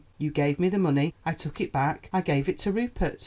[0.17, 1.13] You gave me the money.
[1.27, 2.09] I took it back.
[2.11, 3.19] I gave it to Rupert."